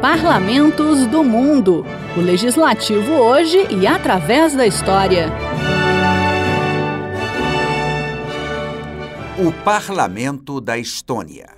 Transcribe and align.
Parlamentos 0.00 1.06
do 1.08 1.22
Mundo. 1.22 1.84
O 2.16 2.20
legislativo 2.20 3.12
hoje 3.12 3.66
e 3.70 3.86
através 3.86 4.56
da 4.56 4.66
história. 4.66 5.28
O 9.38 9.52
Parlamento 9.62 10.58
da 10.58 10.78
Estônia. 10.78 11.50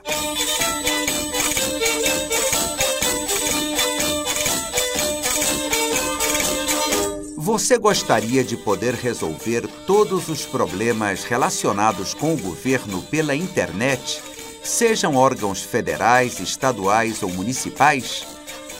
Você 7.38 7.78
gostaria 7.78 8.42
de 8.42 8.56
poder 8.56 8.94
resolver 8.94 9.68
todos 9.86 10.28
os 10.28 10.44
problemas 10.44 11.22
relacionados 11.22 12.12
com 12.12 12.34
o 12.34 12.38
governo 12.38 13.02
pela 13.02 13.36
internet, 13.36 14.20
sejam 14.62 15.16
órgãos 15.16 15.62
federais, 15.62 16.40
estaduais 16.40 17.22
ou 17.22 17.30
municipais? 17.30 18.24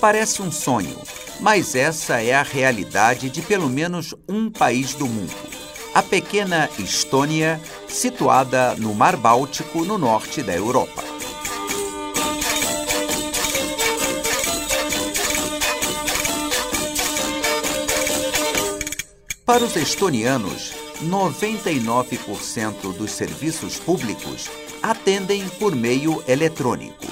Parece 0.01 0.43
um 0.43 0.51
sonho, 0.51 0.97
mas 1.41 1.75
essa 1.75 2.23
é 2.23 2.35
a 2.35 2.43
realidade 2.43 3.31
de 3.31 3.43
pelo 3.43 3.69
menos 3.69 4.15
um 4.29 4.51
país 4.51 4.95
do 4.95 5.07
mundo. 5.07 5.35
A 5.95 6.03
pequena 6.03 6.71
Estônia, 6.79 7.61
situada 7.87 8.75
no 8.77 8.95
Mar 8.95 9.17
Báltico, 9.17 9.85
no 9.85 9.99
norte 9.99 10.43
da 10.43 10.55
Europa. 10.55 11.03
Para 19.45 19.65
os 19.65 19.77
estonianos, 19.77 20.73
99% 21.05 22.97
dos 22.97 23.11
serviços 23.11 23.79
públicos 23.79 24.49
atendem 24.83 25.49
por 25.59 25.75
meio 25.75 26.23
eletrônico. 26.27 27.07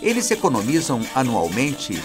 Eles 0.00 0.30
economizam 0.30 1.00
anualmente 1.14 2.00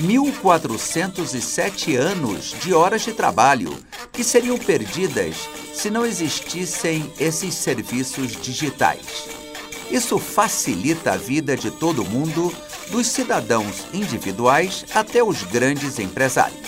1.407 0.00 1.96
anos 1.96 2.54
de 2.60 2.72
horas 2.72 3.02
de 3.02 3.12
trabalho 3.12 3.76
que 4.12 4.22
seriam 4.22 4.56
perdidas 4.56 5.36
se 5.74 5.90
não 5.90 6.06
existissem 6.06 7.12
esses 7.18 7.54
serviços 7.54 8.32
digitais. 8.32 9.28
Isso 9.90 10.18
facilita 10.18 11.12
a 11.12 11.16
vida 11.16 11.56
de 11.56 11.70
todo 11.70 12.04
mundo, 12.04 12.52
dos 12.90 13.06
cidadãos 13.06 13.86
individuais 13.92 14.84
até 14.94 15.22
os 15.22 15.42
grandes 15.44 15.98
empresários. 15.98 16.58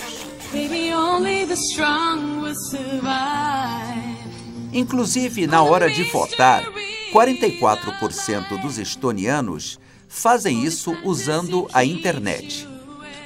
Inclusive, 4.73 5.47
na 5.47 5.61
hora 5.61 5.89
de 5.89 6.03
votar, 6.05 6.63
44% 7.11 8.61
dos 8.61 8.77
estonianos 8.77 9.77
fazem 10.07 10.63
isso 10.63 10.95
usando 11.03 11.67
a 11.73 11.83
internet. 11.83 12.67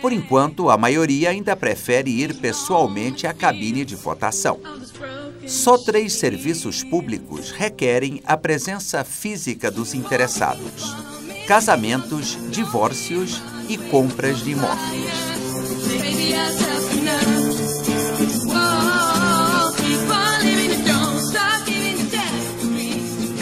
Por 0.02 0.11
enquanto, 0.11 0.69
a 0.69 0.77
maioria 0.77 1.30
ainda 1.30 1.55
prefere 1.55 2.09
ir 2.09 2.36
pessoalmente 2.36 3.25
à 3.25 3.33
cabine 3.33 3.86
de 3.86 3.95
votação. 3.95 4.59
Só 5.47 5.77
três 5.77 6.14
serviços 6.14 6.83
públicos 6.83 7.52
requerem 7.52 8.22
a 8.25 8.36
presença 8.36 9.03
física 9.03 9.69
dos 9.69 9.94
interessados: 9.94 10.95
casamentos, 11.47 12.38
divórcios 12.49 13.42
e 13.70 13.77
compras 13.77 14.44
de 14.44 14.52
imóveis. 14.52 15.36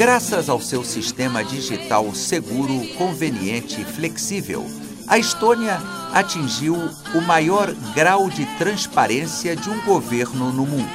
Graças 0.04 0.50
ao 0.50 0.60
seu 0.60 0.84
sistema 0.84 1.46
digital 1.46 2.14
seguro, 2.14 2.86
conveniente 2.98 3.80
e 3.80 3.86
flexível, 3.86 4.70
a 5.08 5.18
Estônia 5.18 5.82
atingiu 6.12 6.76
o 7.16 7.22
maior 7.22 7.74
grau 7.96 8.30
de 8.30 8.46
transparência 8.58 9.56
de 9.56 9.70
um 9.70 9.80
governo 9.86 10.52
no 10.52 10.66
mundo. 10.66 10.92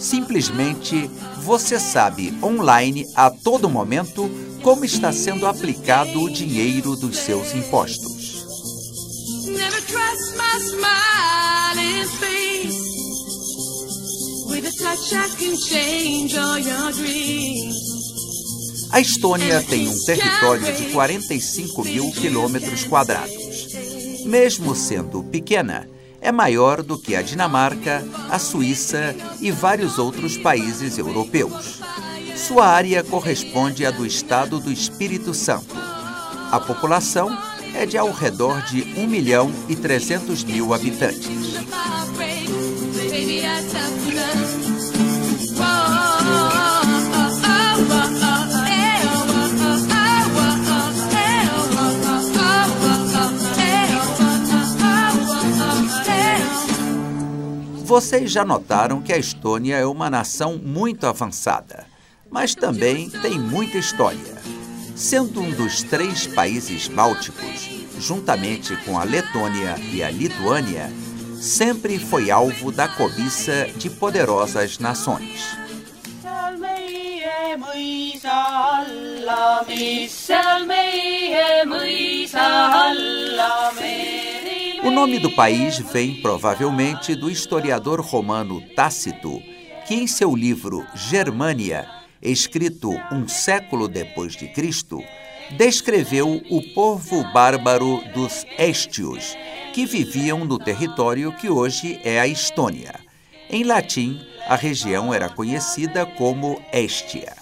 Simplesmente 0.00 1.10
você 1.42 1.78
sabe 1.78 2.32
online 2.42 3.06
a 3.14 3.30
todo 3.30 3.68
momento 3.68 4.30
como 4.62 4.86
está 4.86 5.12
sendo 5.12 5.46
aplicado 5.46 6.22
o 6.22 6.30
dinheiro 6.30 6.96
dos 6.96 7.18
seus 7.18 7.52
impostos. 7.54 8.40
With 14.48 14.66
a 14.66 14.72
touch 14.72 15.12
I 15.12 15.28
can 15.38 15.56
change 15.56 16.38
all 16.38 16.58
your 16.58 16.90
dreams. 16.92 18.19
A 18.92 19.00
Estônia 19.00 19.62
tem 19.62 19.88
um 19.88 20.04
território 20.04 20.72
de 20.74 20.86
45 20.90 21.84
mil 21.84 22.10
quilômetros 22.10 22.84
quadrados. 22.84 23.68
Mesmo 24.24 24.74
sendo 24.74 25.22
pequena, 25.22 25.88
é 26.20 26.32
maior 26.32 26.82
do 26.82 26.98
que 26.98 27.14
a 27.14 27.22
Dinamarca, 27.22 28.04
a 28.28 28.38
Suíça 28.38 29.14
e 29.40 29.50
vários 29.50 29.98
outros 29.98 30.36
países 30.36 30.98
europeus. 30.98 31.80
Sua 32.36 32.66
área 32.66 33.04
corresponde 33.04 33.86
à 33.86 33.90
do 33.90 34.04
estado 34.04 34.58
do 34.58 34.72
Espírito 34.72 35.32
Santo. 35.34 35.74
A 36.50 36.58
população 36.58 37.30
é 37.74 37.86
de 37.86 37.96
ao 37.96 38.10
redor 38.10 38.60
de 38.62 38.82
1 38.98 39.06
milhão 39.06 39.52
e 39.68 39.76
300 39.76 40.42
mil 40.42 40.74
habitantes. 40.74 41.28
Vocês 57.90 58.30
já 58.30 58.44
notaram 58.44 59.02
que 59.02 59.12
a 59.12 59.18
Estônia 59.18 59.74
é 59.74 59.84
uma 59.84 60.08
nação 60.08 60.56
muito 60.56 61.08
avançada, 61.08 61.84
mas 62.30 62.54
também 62.54 63.10
tem 63.10 63.36
muita 63.36 63.78
história. 63.78 64.40
Sendo 64.94 65.40
um 65.40 65.50
dos 65.50 65.82
três 65.82 66.24
países 66.24 66.86
bálticos, 66.86 67.68
juntamente 67.98 68.76
com 68.84 68.96
a 68.96 69.02
Letônia 69.02 69.74
e 69.92 70.04
a 70.04 70.08
Lituânia, 70.08 70.88
sempre 71.34 71.98
foi 71.98 72.30
alvo 72.30 72.70
da 72.70 72.86
cobiça 72.86 73.66
de 73.74 73.90
poderosas 73.90 74.78
nações. 74.78 75.58
O 84.82 84.90
nome 84.90 85.18
do 85.18 85.30
país 85.30 85.78
vem 85.78 86.22
provavelmente 86.22 87.14
do 87.14 87.30
historiador 87.30 88.00
romano 88.00 88.62
Tácito, 88.74 89.42
que 89.86 89.94
em 89.94 90.06
seu 90.06 90.34
livro 90.34 90.86
Germânia, 90.94 91.86
escrito 92.22 92.90
um 93.12 93.28
século 93.28 93.86
depois 93.86 94.34
de 94.34 94.48
Cristo, 94.48 95.02
descreveu 95.50 96.42
o 96.48 96.62
povo 96.72 97.22
bárbaro 97.30 98.02
dos 98.14 98.46
Estios, 98.58 99.36
que 99.74 99.84
viviam 99.84 100.46
no 100.46 100.58
território 100.58 101.30
que 101.32 101.50
hoje 101.50 102.00
é 102.02 102.18
a 102.18 102.26
Estônia. 102.26 102.94
Em 103.50 103.64
latim, 103.64 104.18
a 104.48 104.56
região 104.56 105.12
era 105.12 105.28
conhecida 105.28 106.06
como 106.06 106.58
Estia. 106.72 107.39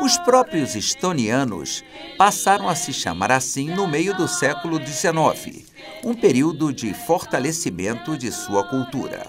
Os 0.00 0.18
próprios 0.18 0.76
estonianos 0.76 1.82
passaram 2.18 2.68
a 2.68 2.74
se 2.74 2.92
chamar 2.92 3.32
assim 3.32 3.70
no 3.70 3.88
meio 3.88 4.14
do 4.14 4.28
século 4.28 4.78
XIX, 4.84 5.64
um 6.04 6.14
período 6.14 6.70
de 6.72 6.92
fortalecimento 6.92 8.16
de 8.16 8.30
sua 8.30 8.64
cultura. 8.64 9.26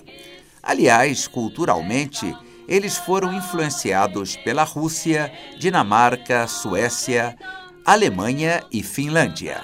Aliás, 0.61 1.25
culturalmente, 1.25 2.35
eles 2.67 2.97
foram 2.97 3.33
influenciados 3.33 4.35
pela 4.35 4.63
Rússia, 4.63 5.31
Dinamarca, 5.57 6.45
Suécia, 6.47 7.38
Alemanha 7.85 8.62
e 8.69 8.83
Finlândia. 8.83 9.62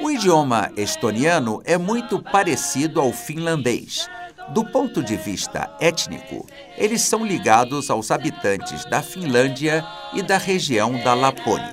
O 0.00 0.10
idioma 0.12 0.70
estoniano 0.76 1.60
é 1.64 1.76
muito 1.76 2.22
parecido 2.22 3.00
ao 3.00 3.12
finlandês 3.12 4.08
do 4.50 4.64
ponto 4.64 5.02
de 5.02 5.16
vista 5.16 5.70
étnico, 5.80 6.46
eles 6.76 7.02
são 7.02 7.24
ligados 7.24 7.90
aos 7.90 8.10
habitantes 8.10 8.84
da 8.86 9.02
Finlândia 9.02 9.84
e 10.14 10.22
da 10.22 10.38
região 10.38 10.92
da 11.02 11.14
Lapônia. 11.14 11.72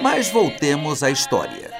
Mas 0.00 0.28
voltemos 0.28 1.02
à 1.02 1.10
história. 1.10 1.70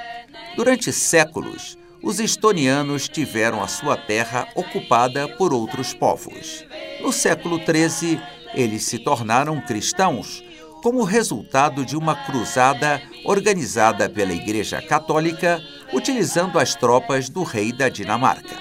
Durante 0.56 0.92
séculos, 0.92 1.78
os 2.06 2.20
estonianos 2.20 3.08
tiveram 3.08 3.60
a 3.60 3.66
sua 3.66 3.96
terra 3.96 4.46
ocupada 4.54 5.26
por 5.26 5.52
outros 5.52 5.92
povos. 5.92 6.64
No 7.02 7.12
século 7.12 7.58
XIII, 7.58 8.20
eles 8.54 8.84
se 8.84 9.00
tornaram 9.00 9.60
cristãos 9.60 10.40
como 10.84 11.02
resultado 11.02 11.84
de 11.84 11.96
uma 11.96 12.14
cruzada 12.14 13.02
organizada 13.24 14.08
pela 14.08 14.32
Igreja 14.32 14.80
Católica, 14.80 15.60
utilizando 15.92 16.60
as 16.60 16.76
tropas 16.76 17.28
do 17.28 17.42
rei 17.42 17.72
da 17.72 17.88
Dinamarca. 17.88 18.54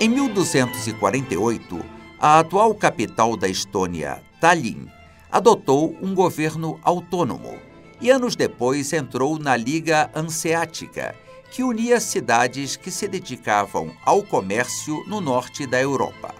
Em 0.00 0.08
1248, 0.08 1.84
a 2.18 2.38
atual 2.38 2.74
capital 2.74 3.36
da 3.36 3.46
Estônia, 3.46 4.22
Tallinn, 4.40 4.86
adotou 5.30 5.94
um 6.00 6.14
governo 6.14 6.80
autônomo 6.82 7.71
e 8.02 8.10
anos 8.10 8.34
depois 8.34 8.92
entrou 8.92 9.38
na 9.38 9.56
Liga 9.56 10.10
Hanseática, 10.12 11.14
que 11.52 11.62
unia 11.62 12.00
cidades 12.00 12.74
que 12.74 12.90
se 12.90 13.06
dedicavam 13.06 13.96
ao 14.04 14.24
comércio 14.24 15.04
no 15.06 15.20
norte 15.20 15.68
da 15.68 15.80
Europa. 15.80 16.34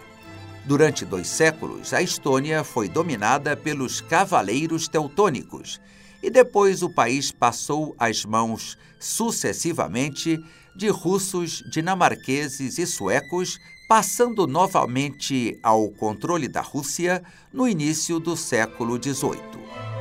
Durante 0.64 1.04
dois 1.04 1.28
séculos, 1.28 1.92
a 1.92 2.02
Estônia 2.02 2.64
foi 2.64 2.88
dominada 2.88 3.56
pelos 3.56 4.00
cavaleiros 4.00 4.88
teutônicos 4.88 5.80
e 6.20 6.30
depois 6.30 6.82
o 6.82 6.90
país 6.90 7.30
passou 7.30 7.94
às 7.96 8.24
mãos, 8.24 8.76
sucessivamente, 8.98 10.42
de 10.74 10.88
russos, 10.88 11.62
dinamarqueses 11.70 12.76
e 12.78 12.86
suecos, 12.86 13.58
passando 13.88 14.48
novamente 14.48 15.58
ao 15.62 15.88
controle 15.90 16.48
da 16.48 16.60
Rússia 16.60 17.22
no 17.52 17.68
início 17.68 18.18
do 18.18 18.36
século 18.36 19.00
XVIII. 19.00 19.91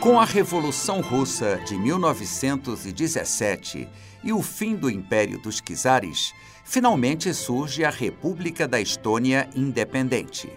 Com 0.00 0.20
a 0.20 0.24
Revolução 0.24 1.00
Russa 1.00 1.60
de 1.66 1.76
1917 1.76 3.88
e 4.22 4.32
o 4.32 4.42
fim 4.42 4.76
do 4.76 4.90
Império 4.90 5.38
dos 5.38 5.60
Czares, 5.60 6.34
finalmente 6.64 7.32
surge 7.32 7.82
a 7.82 7.90
República 7.90 8.68
da 8.68 8.80
Estônia 8.80 9.48
independente. 9.54 10.50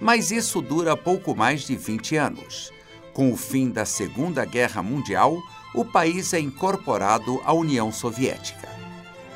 Mas 0.00 0.30
isso 0.30 0.60
dura 0.60 0.96
pouco 0.96 1.36
mais 1.36 1.62
de 1.62 1.76
20 1.76 2.16
anos. 2.16 2.72
Com 3.14 3.32
o 3.32 3.36
fim 3.36 3.70
da 3.70 3.84
Segunda 3.84 4.44
Guerra 4.44 4.82
Mundial, 4.82 5.40
o 5.74 5.84
país 5.84 6.34
é 6.34 6.40
incorporado 6.40 7.40
à 7.44 7.52
União 7.52 7.92
Soviética. 7.92 8.68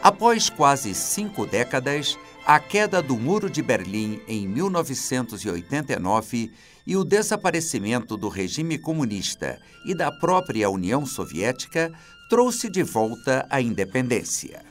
Após 0.03 0.51
quase 0.51 0.95
cinco 0.95 1.47
décadas, 1.47 2.19
a 2.47 2.61
queda 2.61 3.01
do 3.01 3.17
Muro 3.17 3.49
de 3.49 3.63
Berlim 3.63 4.21
em 4.29 4.47
1989 4.47 6.53
e 6.87 6.95
o 6.95 7.03
desaparecimento 7.03 8.19
do 8.19 8.29
regime 8.29 8.77
comunista 8.77 9.59
e 9.87 9.95
da 9.95 10.13
própria 10.13 10.69
União 10.69 11.07
Soviética 11.07 11.91
trouxe 12.29 12.69
de 12.69 12.83
volta 12.83 13.47
a 13.49 13.63
independência. 13.63 14.63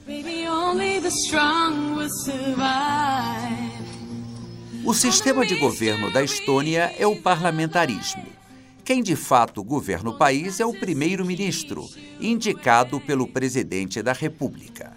O 4.85 4.93
sistema 4.93 5.45
de 5.45 5.55
governo 5.55 6.13
da 6.13 6.21
Estônia 6.21 6.93
é 6.97 7.07
o 7.07 7.21
parlamentarismo. 7.21 8.25
Quem 8.85 9.01
de 9.01 9.15
fato 9.15 9.63
governa 9.63 10.11
o 10.11 10.17
país 10.17 10.59
é 10.59 10.65
o 10.65 10.77
primeiro-ministro, 10.77 11.89
indicado 12.19 12.99
pelo 12.99 13.27
presidente 13.27 14.03
da 14.03 14.13
República. 14.13 14.93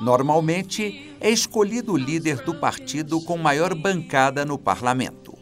Normalmente, 0.00 1.14
é 1.20 1.30
escolhido 1.30 1.92
o 1.92 1.96
líder 1.96 2.44
do 2.44 2.54
partido 2.54 3.20
com 3.20 3.36
maior 3.36 3.74
bancada 3.74 4.44
no 4.44 4.58
parlamento. 4.58 5.36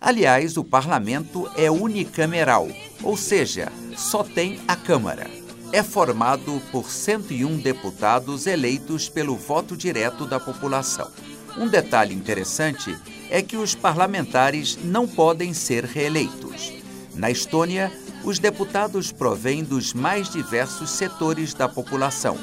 Aliás, 0.00 0.56
o 0.56 0.64
parlamento 0.64 1.48
é 1.56 1.70
unicameral, 1.70 2.68
ou 3.02 3.16
seja, 3.16 3.70
só 3.96 4.24
tem 4.24 4.60
a 4.66 4.74
Câmara 4.74 5.42
é 5.72 5.82
formado 5.82 6.60
por 6.70 6.90
101 6.90 7.56
deputados 7.56 8.46
eleitos 8.46 9.08
pelo 9.08 9.34
voto 9.34 9.74
direto 9.74 10.26
da 10.26 10.38
população. 10.38 11.10
Um 11.56 11.66
detalhe 11.66 12.14
interessante 12.14 12.94
é 13.30 13.40
que 13.40 13.56
os 13.56 13.74
parlamentares 13.74 14.78
não 14.84 15.08
podem 15.08 15.54
ser 15.54 15.84
reeleitos. 15.84 16.74
Na 17.14 17.30
Estônia, 17.30 17.90
os 18.22 18.38
deputados 18.38 19.10
provêm 19.10 19.64
dos 19.64 19.94
mais 19.94 20.30
diversos 20.30 20.90
setores 20.90 21.54
da 21.54 21.68
população. 21.68 22.36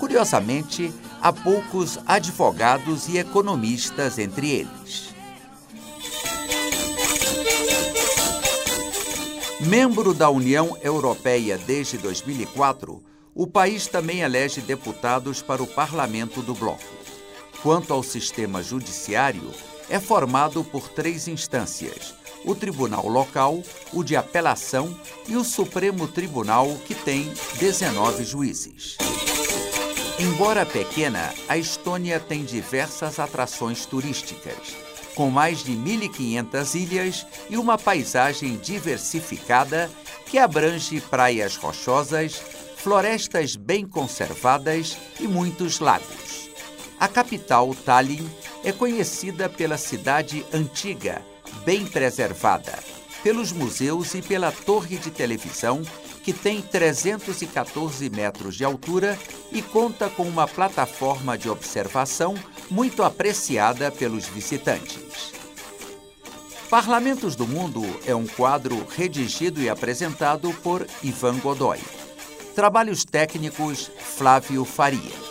Curiosamente, 0.00 0.90
há 1.20 1.30
poucos 1.30 1.98
advogados 2.06 3.06
e 3.06 3.18
economistas 3.18 4.18
entre 4.18 4.50
eles. 4.50 5.14
Membro 9.60 10.14
da 10.14 10.30
União 10.30 10.74
Europeia 10.82 11.58
desde 11.58 11.98
2004, 11.98 13.02
o 13.34 13.46
país 13.46 13.86
também 13.86 14.20
elege 14.20 14.62
deputados 14.62 15.42
para 15.42 15.62
o 15.62 15.66
parlamento 15.66 16.40
do 16.40 16.54
bloco. 16.54 16.82
Quanto 17.62 17.92
ao 17.92 18.02
sistema 18.02 18.62
judiciário, 18.62 19.50
é 19.90 20.00
formado 20.00 20.64
por 20.64 20.88
três 20.88 21.28
instâncias: 21.28 22.14
o 22.42 22.54
Tribunal 22.54 23.06
Local, 23.06 23.62
o 23.92 24.02
de 24.02 24.16
Apelação 24.16 24.98
e 25.28 25.36
o 25.36 25.44
Supremo 25.44 26.08
Tribunal, 26.08 26.74
que 26.86 26.94
tem 26.94 27.30
19 27.58 28.24
juízes. 28.24 28.96
Embora 30.20 30.66
pequena, 30.66 31.32
a 31.48 31.56
Estônia 31.56 32.20
tem 32.20 32.44
diversas 32.44 33.18
atrações 33.18 33.86
turísticas 33.86 34.76
com 35.14 35.30
mais 35.30 35.64
de 35.64 35.72
1.500 35.72 36.74
ilhas 36.74 37.26
e 37.48 37.56
uma 37.56 37.78
paisagem 37.78 38.56
diversificada 38.56 39.90
que 40.26 40.38
abrange 40.38 41.00
praias 41.00 41.56
rochosas, 41.56 42.34
florestas 42.76 43.56
bem 43.56 43.86
conservadas 43.86 44.98
e 45.18 45.26
muitos 45.26 45.80
lagos. 45.80 46.50
A 46.98 47.08
capital, 47.08 47.74
Tallinn, 47.74 48.28
é 48.62 48.72
conhecida 48.72 49.48
pela 49.48 49.78
cidade 49.78 50.44
antiga, 50.52 51.22
bem 51.64 51.86
preservada, 51.86 52.78
pelos 53.22 53.52
museus 53.52 54.12
e 54.12 54.20
pela 54.20 54.52
torre 54.52 54.98
de 54.98 55.10
televisão, 55.10 55.82
que 56.30 56.32
tem 56.32 56.62
314 56.62 58.08
metros 58.08 58.54
de 58.54 58.64
altura 58.64 59.18
e 59.50 59.60
conta 59.60 60.08
com 60.08 60.22
uma 60.22 60.46
plataforma 60.46 61.36
de 61.36 61.50
observação 61.50 62.36
muito 62.70 63.02
apreciada 63.02 63.90
pelos 63.90 64.28
visitantes. 64.28 65.32
Parlamentos 66.70 67.34
do 67.34 67.48
Mundo 67.48 67.82
é 68.06 68.14
um 68.14 68.28
quadro 68.28 68.86
redigido 68.96 69.60
e 69.60 69.68
apresentado 69.68 70.52
por 70.62 70.86
Ivan 71.02 71.40
Godoy. 71.40 71.80
Trabalhos 72.54 73.04
técnicos 73.04 73.90
Flávio 73.98 74.64
Faria. 74.64 75.29